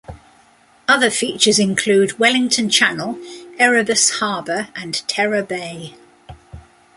Other 0.87 1.11
features 1.11 1.59
include 1.59 2.17
Wellington 2.17 2.71
Channel, 2.71 3.19
Erebus 3.59 4.17
Harbour, 4.17 4.69
and 4.75 4.95
Terror 5.07 5.43
Bay. 5.43 5.95